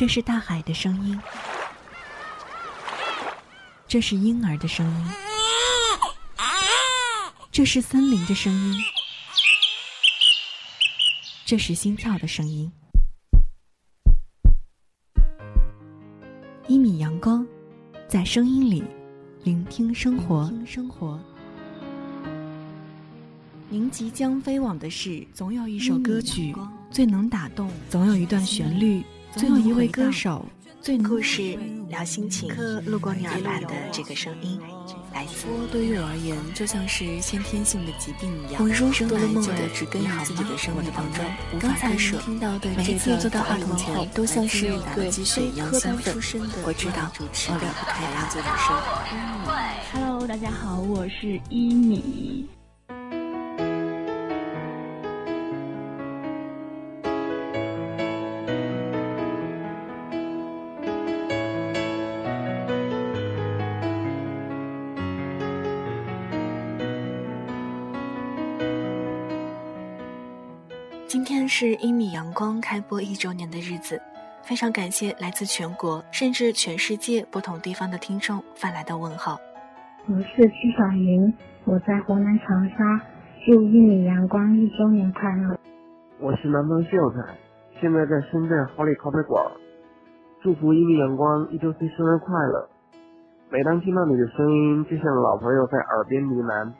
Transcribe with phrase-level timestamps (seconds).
[0.00, 1.20] 这是大海的声音，
[3.86, 5.06] 这是婴儿的声音，
[7.52, 8.82] 这是森林的声音，
[11.44, 12.72] 这是心跳的声音。
[16.66, 17.46] 一米阳光，
[18.08, 18.82] 在声音里
[19.42, 20.50] 聆听生活。
[20.64, 21.20] 生活。
[23.68, 26.56] 您即将飞往的是，总有一首歌曲
[26.90, 29.04] 最能打动，总有一段旋律，
[29.36, 30.44] 总有一位歌手
[30.82, 31.56] 最能故事
[31.88, 32.48] 聊心情，
[32.84, 34.60] 路过你耳畔的这个声音，
[35.12, 35.46] 来自。
[35.70, 42.18] 对于我而言，就像是先天性的疾病一样，生来就只根于自己的生活当中，无法割舍。
[42.76, 46.14] 每一次坐到话筒前，都像是一个鸡血一样兴奋。
[46.64, 48.74] 我知道，我离不开他做的声。
[49.92, 52.48] Hello，大家好，我是一米。
[71.50, 74.00] 是一米阳光开播一周年的日子，
[74.40, 79.36] 非常感谢来自全国甚至全世界不同地方的听众发来的问候。
[80.06, 81.34] 我是曲小云，
[81.64, 83.02] 我在湖南长沙，
[83.44, 85.58] 祝一米阳光一周年快乐。
[86.20, 87.34] 我是南方秀才，
[87.80, 89.44] 现在在深圳好礼咖啡馆，
[90.40, 92.70] 祝福一米阳光一周岁生日快乐。
[93.50, 96.72] 每当听到你的声音，就像老朋友在耳边呢喃，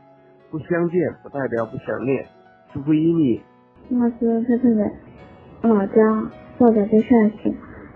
[0.48, 2.24] 不相见不代表不想念，
[2.72, 3.42] 祝福一米。
[3.92, 4.88] 我是特特的
[5.62, 7.52] 老家，我在这陕西，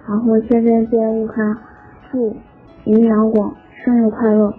[0.08, 1.36] 然后这边接一块，
[2.10, 2.36] 祝
[2.82, 4.52] 营阳广生日快乐，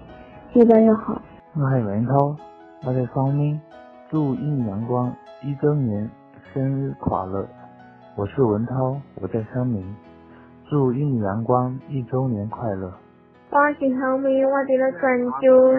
[0.53, 1.21] 越办越好。
[1.53, 2.37] 我是文涛，
[2.87, 3.59] 我在方面，
[4.09, 6.09] 祝应阳光一周年
[6.53, 7.45] 生日快乐。
[8.15, 9.83] 我是文涛，我在昌明，
[10.69, 12.89] 祝应阳光一周年快乐。
[13.49, 15.73] 我是小明，我在泉州，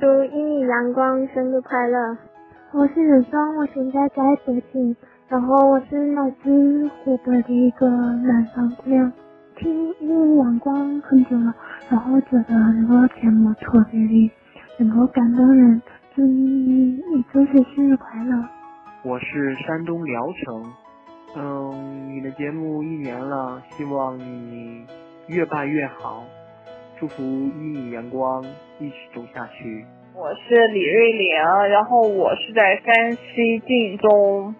[0.00, 2.16] 祝应阳光生日快乐。
[2.74, 4.96] 我是任双，我现在在北京，
[5.28, 9.12] 然后我是来自湖北的一个南方姑娘，
[9.56, 11.54] 听《一阳光》很久了，
[11.90, 14.30] 然后觉得这个节目特别的
[14.78, 15.82] 能够感动人，
[16.14, 18.42] 祝你一周岁生日快乐。
[19.04, 20.72] 我是山东聊城，
[21.36, 24.86] 嗯，你的节目一年了，希望你
[25.26, 26.24] 越办越好，
[26.98, 28.42] 祝福一米阳光
[28.80, 29.84] 一起走下去。
[30.14, 31.34] 我是李瑞玲，
[31.70, 34.54] 然后我是在山西晋中，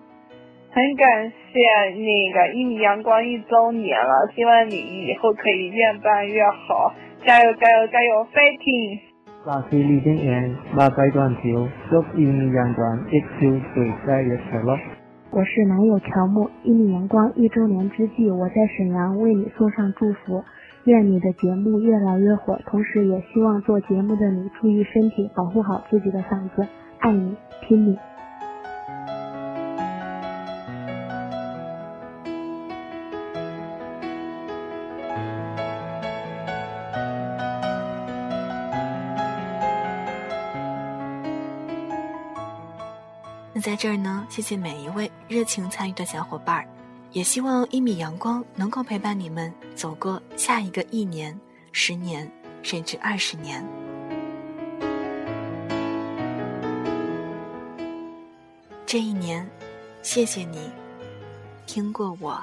[0.71, 6.95] 很感谢那个一米阳光一周年了，希望你以后可以越办越好，
[7.27, 9.01] 加油加油加油，fighting！
[9.45, 14.79] 我是李金岩，马仔断桥，祝一米阳光一周岁生日快乐。
[15.33, 20.43] 我是男友乔木，一米阳光一周年之际，我在沈阳为你送上祝福。
[20.85, 26.67] 愿你的节目越来越火，同时也希望做节目的你注意身体，保护好自己的嗓子。
[26.99, 27.97] 爱你，听你。
[43.55, 46.67] 那在这儿呢，谢谢每一位热情参与的小伙伴儿。
[47.13, 51.39] 也希望一米阳光能够陪伴你们走过下一个一年、
[51.71, 52.31] 十年，
[52.63, 53.63] 甚至二十年。
[58.87, 59.47] 这一年，
[60.03, 60.71] 谢谢你
[61.67, 62.43] 听过我。